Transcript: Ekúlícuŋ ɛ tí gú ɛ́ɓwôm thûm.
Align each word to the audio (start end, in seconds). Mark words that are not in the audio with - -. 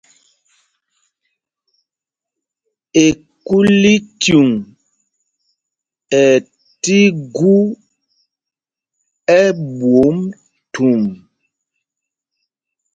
Ekúlícuŋ 3.05 4.47
ɛ 6.21 6.23
tí 6.81 6.97
gú 7.35 7.53
ɛ́ɓwôm 9.39 10.17
thûm. 10.73 11.01